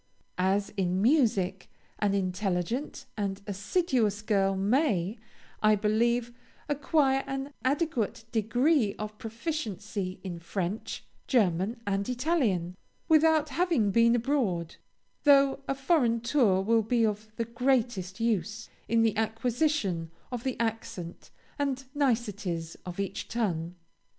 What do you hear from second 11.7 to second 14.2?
and Italian, without having been